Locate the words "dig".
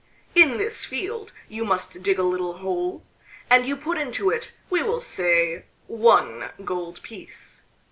2.01-2.17